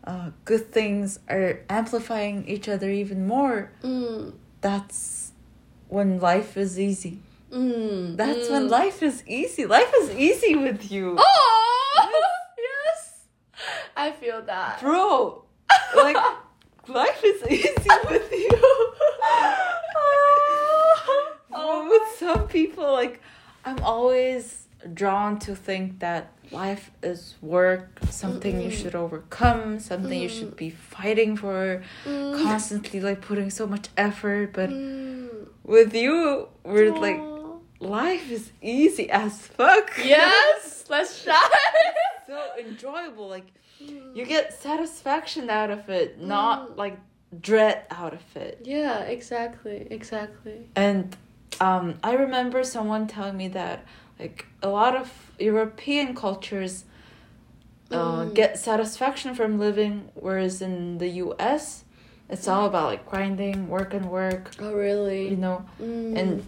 [0.06, 4.34] uh, good things are amplifying each other even more, Mm.
[4.62, 5.32] that's
[5.88, 7.20] when life is easy.
[7.56, 8.18] Mm.
[8.18, 8.52] That's mm.
[8.52, 9.65] when life is easy.
[9.65, 11.15] Life is easy with you.
[11.18, 12.12] oh
[12.58, 13.22] yes
[13.96, 15.44] i feel that Bro,
[15.96, 16.18] like,
[16.88, 18.52] life is easy with you.
[21.58, 23.22] Oh with some people, like,
[23.63, 28.82] I'm always drawn to think that life is work, something you Mm-mm.
[28.82, 32.44] should overcome, something you should be fighting for, Mm.
[32.44, 34.52] constantly like putting so much effort.
[34.52, 35.48] But Mm.
[35.63, 37.22] with you, we're like.
[37.86, 39.91] Life is easy as fuck.
[40.04, 41.50] yes, let's try.
[42.28, 43.28] so enjoyable.
[43.28, 43.48] Like,
[43.80, 46.78] you get satisfaction out of it, not Mm.
[46.78, 46.98] like
[47.41, 48.62] dread out of it.
[48.63, 50.69] Yeah, exactly, exactly.
[50.76, 51.15] And
[51.60, 53.86] um, I remember someone telling me that
[54.19, 56.86] like a lot of European cultures
[57.91, 58.34] uh, Mm.
[58.34, 61.84] get satisfaction from living, whereas in the U.S.
[62.30, 65.30] it's all about like grinding, work and work, Oh, really?
[65.30, 65.65] you know.
[65.82, 66.17] Mm.
[66.17, 66.45] And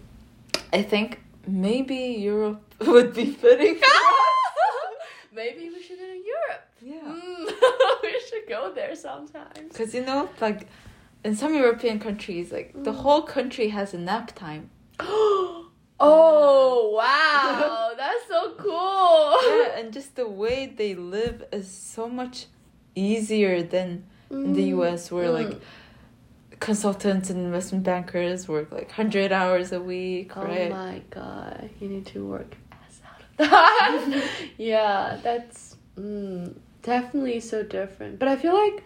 [0.72, 3.76] I think maybe Europe would be fitting.
[3.76, 3.86] for
[5.34, 6.64] maybe we should go to Europe.
[6.80, 7.00] yeah.
[7.00, 8.02] Mm.
[8.02, 9.68] we should go there sometimes.
[9.72, 10.66] Because you know, like
[11.24, 12.96] in some European countries, like the Mm.
[13.02, 14.70] whole country has a nap time.
[16.00, 19.36] oh wow, that's so cool.
[19.50, 22.46] yeah, and just the way they live is so much
[22.94, 24.76] easier than in the Mm.
[24.78, 25.60] US, where like Mm.
[26.60, 30.70] Consultants and investment bankers work like hundred hours a week, Oh right?
[30.70, 34.28] my god, you need to work ass out of that.
[34.58, 38.18] yeah, that's mm, definitely so different.
[38.18, 38.84] But I feel like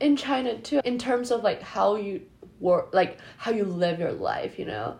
[0.00, 2.22] in China too, in terms of like how you
[2.60, 4.96] work, like how you live your life, you know,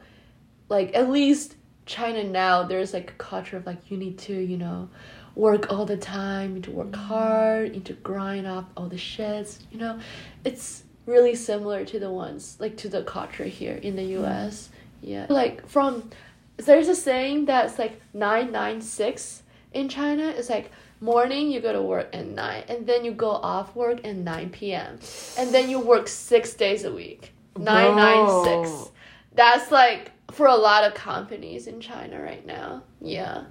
[0.69, 4.57] like at least China now, there's like a culture of like you need to, you
[4.57, 4.89] know,
[5.35, 8.89] work all the time, you need to work hard, you need to grind up all
[8.89, 9.99] the shits, you know,
[10.45, 14.25] it's really similar to the ones like to the culture here in the mm-hmm.
[14.25, 14.71] US.
[15.01, 15.27] Yeah.
[15.29, 16.11] Like from
[16.57, 20.29] there's a saying that's like 996 in China.
[20.29, 24.05] It's like morning you go to work at 9 and then you go off work
[24.05, 24.99] at 9 p.m.
[25.37, 27.33] and then you work 6 days a week.
[27.59, 28.71] 996.
[28.71, 28.91] Bro.
[29.35, 32.83] That's like for a lot of companies in China right now.
[33.01, 33.45] Yeah.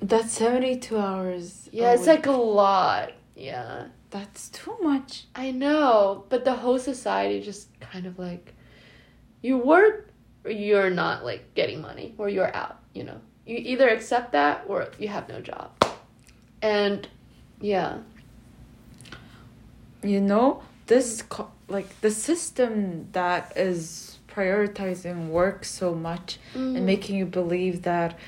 [0.00, 1.68] That's seventy two hours.
[1.72, 2.08] Yeah, it's week.
[2.08, 3.12] like a lot.
[3.34, 3.86] Yeah.
[4.10, 5.24] That's too much.
[5.34, 8.54] I know, but the whole society just kind of like
[9.42, 10.08] you work
[10.44, 13.20] or you're not like getting money or you're out, you know.
[13.46, 15.70] You either accept that or you have no job.
[16.62, 17.08] And
[17.60, 17.98] yeah.
[20.02, 26.76] You know this co- like the system that is prioritizing work so much Mm.
[26.76, 28.18] and making you believe that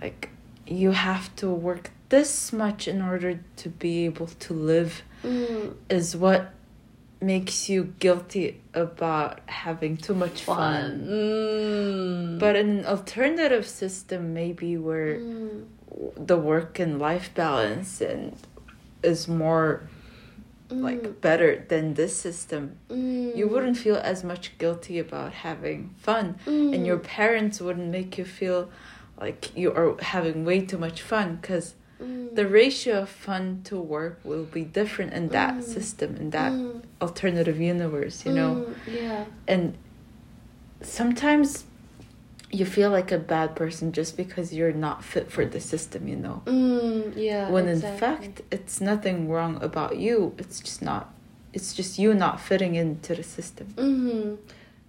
[0.00, 0.30] like
[0.66, 6.14] you have to work this much in order to be able to live Mm, is
[6.16, 6.52] what
[7.20, 10.56] makes you guilty about having too much fun.
[10.56, 11.08] fun.
[11.10, 12.38] Mm.
[12.38, 15.64] But in an alternative system, maybe where Mm.
[16.16, 18.32] the work and life balance and
[19.02, 19.82] is more
[20.70, 20.82] Mm.
[20.82, 23.34] like better than this system, Mm.
[23.36, 27.02] you wouldn't feel as much guilty about having fun, and your Mm.
[27.18, 28.70] parents wouldn't make you feel
[29.20, 32.34] like you are having way too much fun because Mm.
[32.36, 35.62] the ratio of fun to work will be different in that Mm.
[35.62, 36.82] system in that Mm.
[37.00, 39.24] alternative universe you know Mm, yeah.
[39.48, 39.74] and
[40.82, 41.64] sometimes
[42.50, 46.16] you feel like a bad person just because you're not fit for the system you
[46.16, 47.50] know Mm, yeah.
[47.50, 51.12] when in fact it's nothing wrong about you it's just not
[51.52, 54.34] it's just you not fitting into the system hmm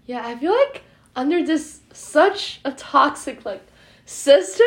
[0.06, 0.84] Yeah, I feel like
[1.16, 3.62] under this such a toxic like
[4.06, 4.66] system,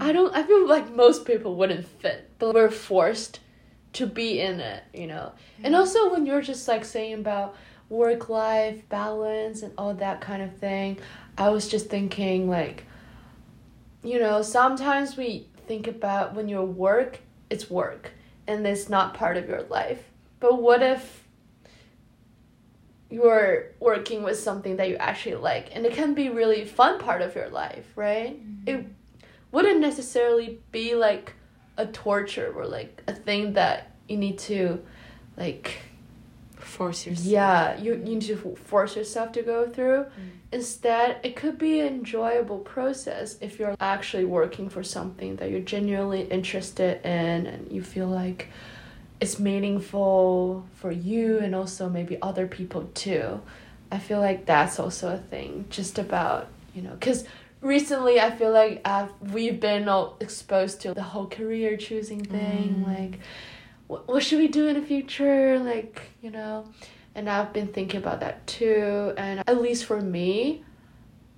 [0.00, 0.34] I don't.
[0.34, 3.40] I feel like most people wouldn't fit, but we're forced
[3.94, 5.32] to be in it, you know.
[5.62, 7.56] And also when you're just like saying about
[7.88, 10.98] work life balance and all that kind of thing,
[11.36, 12.84] I was just thinking like
[14.02, 17.20] you know, sometimes we think about when your work,
[17.50, 18.10] it's work
[18.46, 20.02] and it's not part of your life.
[20.40, 21.22] But what if
[23.10, 27.22] you're working with something that you actually like and it can be really fun part
[27.22, 28.42] of your life, right?
[28.42, 28.68] Mm-hmm.
[28.68, 28.86] It
[29.52, 31.34] wouldn't necessarily be like
[31.76, 34.82] a torture or like a thing that you need to
[35.36, 35.76] like
[36.56, 37.26] force yourself.
[37.26, 40.04] Yeah, you, you need to force yourself to go through.
[40.04, 40.30] Mm.
[40.52, 45.60] Instead, it could be an enjoyable process if you're actually working for something that you're
[45.60, 48.48] genuinely interested in and you feel like
[49.20, 53.40] it's meaningful for you and also maybe other people too.
[53.90, 57.24] I feel like that's also a thing, just about, you know, because
[57.62, 62.84] recently I feel like I've, we've been all exposed to the whole career choosing thing,
[62.84, 62.98] mm.
[62.98, 63.20] like
[63.86, 65.58] what, what should we do in the future?
[65.58, 66.66] Like you know?
[67.14, 69.14] And i've been thinking about that too.
[69.16, 70.64] And at least for me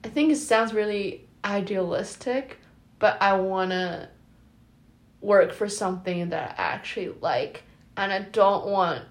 [0.04, 2.58] i think it sounds really idealistic
[2.98, 4.08] but i want to
[5.20, 7.62] work for something that i actually like.
[7.96, 9.04] And i don't want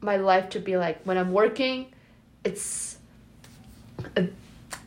[0.00, 1.92] my life to be like when i'm working
[2.44, 2.98] it's
[4.16, 4.26] a,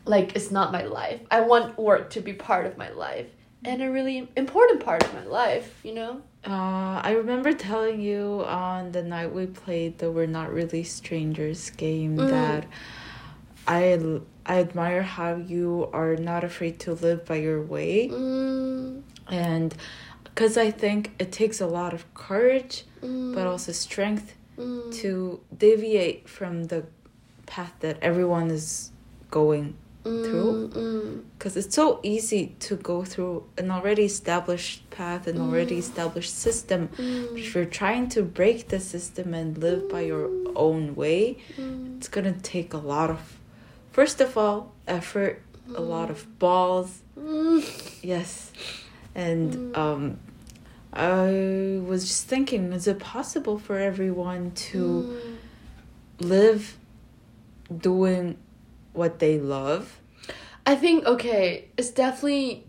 [0.06, 3.26] like it's not my life i want work to be part of my life
[3.64, 8.44] and a really important part of my life you know uh, I remember telling you
[8.46, 12.28] on the night we played the We're Not Really Strangers game mm.
[12.28, 12.66] that
[13.66, 13.98] I
[14.46, 18.08] I admire how you are not afraid to live by your way.
[18.08, 19.02] Mm.
[19.26, 19.74] And
[20.22, 23.34] because I think it takes a lot of courage, mm.
[23.34, 24.94] but also strength mm.
[25.00, 26.86] to deviate from the
[27.46, 28.92] path that everyone is
[29.32, 29.76] going
[30.06, 30.68] through
[31.38, 31.64] because mm, mm.
[31.64, 35.40] it's so easy to go through an already established path an mm.
[35.40, 37.38] already established system mm.
[37.38, 40.52] if you're trying to break the system and live by your mm.
[40.54, 41.96] own way mm.
[41.96, 43.38] it's gonna take a lot of
[43.92, 45.42] first of all effort
[45.74, 47.02] a lot of balls
[48.02, 48.52] yes
[49.14, 50.16] and um
[50.92, 55.20] i was just thinking is it possible for everyone to
[56.20, 56.76] live
[57.76, 58.36] doing
[58.96, 60.00] what they love?
[60.64, 62.66] I think okay, it's definitely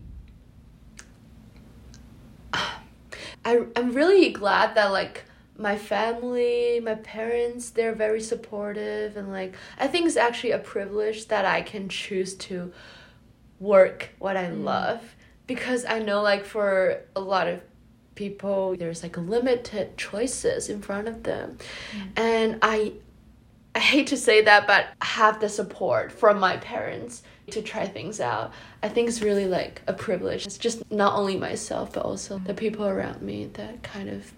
[3.44, 5.24] I I'm really glad that like
[5.56, 11.28] my family, my parents, they're very supportive and like I think it's actually a privilege
[11.28, 12.72] that I can choose to
[13.58, 14.62] work what I mm.
[14.62, 15.16] love
[15.48, 17.60] because I know like for a lot of
[18.14, 21.58] people there's like limited choices in front of them.
[21.92, 22.08] Mm.
[22.16, 22.92] And I
[23.78, 27.22] I hate to say that, but have the support from my parents
[27.52, 28.52] to try things out.
[28.82, 30.44] I think it's really like a privilege.
[30.46, 34.32] It's just not only myself, but also the people around me that kind of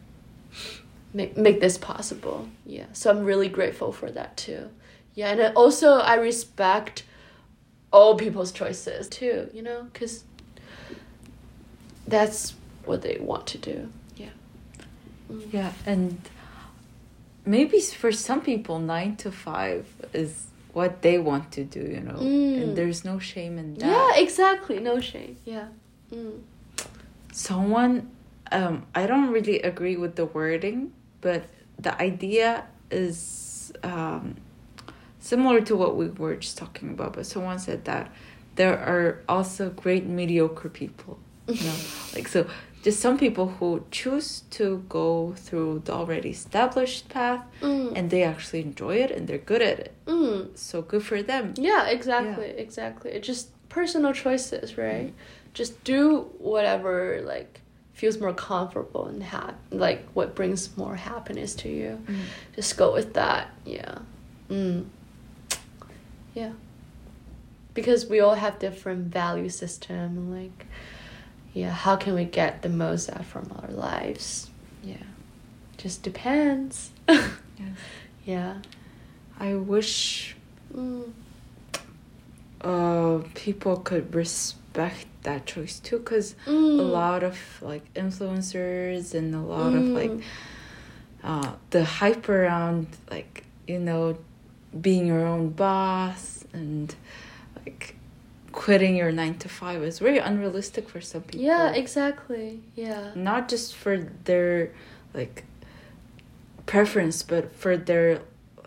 [1.14, 2.50] make, make this possible.
[2.66, 2.84] Yeah.
[2.92, 4.68] So I'm really grateful for that too.
[5.14, 5.30] Yeah.
[5.30, 7.04] And also, I respect
[7.90, 10.24] all people's choices too, you know, because
[12.06, 12.52] that's
[12.84, 13.90] what they want to do.
[14.16, 14.34] Yeah.
[15.32, 15.50] Mm.
[15.50, 15.72] Yeah.
[15.86, 16.20] And
[17.50, 22.20] maybe for some people nine to five is what they want to do you know?
[22.32, 22.62] Mm.
[22.62, 23.90] and there's no shame in that.
[23.94, 24.78] Yeah exactly.
[24.90, 25.36] No shame.
[25.44, 25.68] Yeah.
[26.12, 26.40] Mm.
[27.32, 27.94] someone
[28.58, 30.78] um i don't really agree with the wording
[31.20, 31.40] but
[31.86, 32.50] the idea
[32.90, 34.24] is um
[35.30, 38.10] similar to what we were just talking about but someone said that
[38.56, 41.14] there are also great mediocre people
[41.46, 41.78] you know?
[42.14, 42.40] Like so
[42.82, 47.92] just some people who choose to go through the already established path mm.
[47.94, 49.94] and they actually enjoy it and they're good at it.
[50.06, 50.56] Mm.
[50.56, 51.54] So good for them.
[51.56, 52.62] Yeah, exactly, yeah.
[52.62, 53.10] exactly.
[53.10, 55.08] It's just personal choices, right?
[55.08, 55.52] Mm.
[55.52, 57.60] Just do whatever like
[57.92, 62.00] feels more comfortable and ha- like what brings more happiness to you.
[62.06, 62.20] Mm.
[62.56, 63.50] Just go with that.
[63.66, 63.98] Yeah.
[64.48, 64.86] Mm.
[66.34, 66.52] Yeah.
[67.74, 70.66] Because we all have different value system like
[71.52, 74.50] yeah how can we get the most out from our lives
[74.82, 74.96] yeah
[75.76, 77.30] just depends yes.
[78.24, 78.56] yeah
[79.38, 80.36] i wish
[80.74, 81.10] mm.
[82.62, 86.78] uh people could respect that choice too because mm.
[86.78, 89.76] a lot of like influencers and a lot mm.
[89.76, 90.22] of like mm.
[91.24, 94.16] uh the hype around like you know
[94.80, 96.94] being your own boss and
[97.56, 97.96] like
[98.52, 101.44] quitting your nine to five is very unrealistic for some people.
[101.46, 102.62] Yeah, exactly.
[102.74, 103.12] Yeah.
[103.14, 104.72] Not just for their
[105.14, 105.44] like
[106.66, 108.22] preference, but for their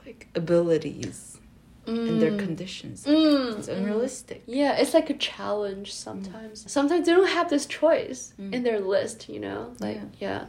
[0.06, 1.38] like abilities
[1.86, 2.10] mm.
[2.10, 2.40] and their mm.
[2.40, 3.06] conditions.
[3.06, 3.60] Mm.
[3.60, 4.44] It's unrealistic.
[4.46, 6.66] Yeah, it's like a challenge sometimes.
[6.66, 6.70] Mm.
[6.70, 8.54] Sometimes they don't have this choice mm.
[8.54, 9.74] in their list, you know?
[9.80, 10.20] Like yeah.
[10.20, 10.46] yeah.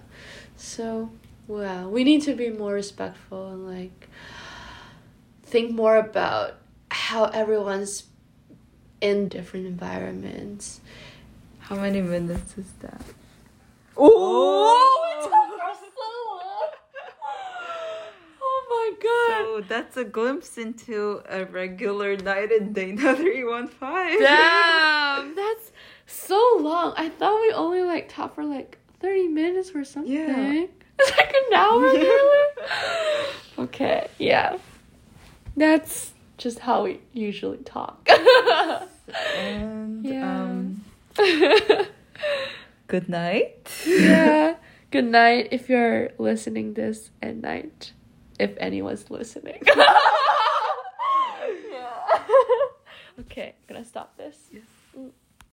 [0.56, 1.10] So
[1.46, 1.88] wow.
[1.88, 4.08] We need to be more respectful and like
[5.42, 6.58] think more about
[6.90, 8.04] how everyone's
[9.04, 10.80] in different environments.
[11.60, 13.02] How many minutes is that?
[13.96, 15.86] Oh, it took her so
[16.30, 16.70] long.
[18.42, 19.44] Oh my god.
[19.44, 24.18] So that's a glimpse into a regular night in Dana 315.
[24.20, 25.70] Damn, that's
[26.06, 26.94] so long.
[26.96, 30.12] I thought we only like talked for like 30 minutes or something.
[30.12, 30.66] Yeah.
[30.98, 32.02] It's like an hour Yeah.
[32.02, 32.44] nearly.
[33.58, 34.58] Okay, yeah.
[35.56, 38.08] That's just how we usually talk.
[39.36, 40.42] And Yeah.
[40.42, 40.84] um,
[42.86, 43.70] good night.
[43.86, 44.56] yeah.
[44.90, 47.92] Good night if you're listening this at night.
[48.38, 49.60] If anyone's listening.
[49.66, 49.88] yeah.
[53.20, 54.36] okay, gonna stop this.
[54.52, 54.62] Yes.
[54.96, 55.10] Mm.